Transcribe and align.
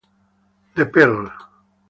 The 0.73 0.87
Pearl 0.89 1.29